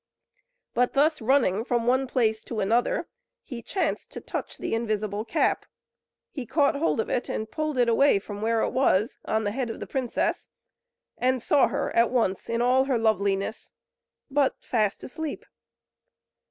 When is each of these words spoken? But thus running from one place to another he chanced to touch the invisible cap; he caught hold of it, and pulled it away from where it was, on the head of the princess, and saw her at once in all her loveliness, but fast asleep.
But 0.73 0.93
thus 0.93 1.21
running 1.21 1.63
from 1.63 1.85
one 1.85 2.07
place 2.07 2.43
to 2.45 2.59
another 2.59 3.07
he 3.43 3.61
chanced 3.61 4.09
to 4.13 4.19
touch 4.19 4.57
the 4.57 4.73
invisible 4.73 5.23
cap; 5.23 5.63
he 6.31 6.43
caught 6.43 6.73
hold 6.75 6.99
of 6.99 7.07
it, 7.07 7.29
and 7.29 7.51
pulled 7.51 7.77
it 7.77 7.87
away 7.87 8.17
from 8.17 8.41
where 8.41 8.61
it 8.63 8.71
was, 8.71 9.19
on 9.25 9.43
the 9.43 9.51
head 9.51 9.69
of 9.69 9.79
the 9.79 9.85
princess, 9.85 10.49
and 11.19 11.39
saw 11.39 11.67
her 11.67 11.95
at 11.95 12.09
once 12.09 12.49
in 12.49 12.63
all 12.63 12.85
her 12.85 12.97
loveliness, 12.97 13.71
but 14.31 14.55
fast 14.65 15.03
asleep. 15.03 15.45